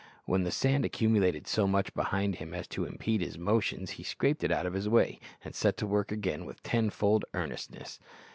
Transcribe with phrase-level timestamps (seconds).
[0.25, 4.43] When the sand accumulated so much behind him as to impede his motions he scraped
[4.43, 7.99] it out of his way, and set to work again with tenfold earnestness.